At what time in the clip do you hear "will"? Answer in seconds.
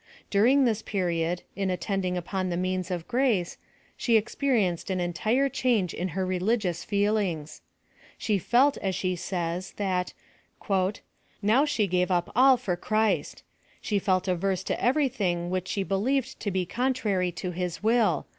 17.83-18.25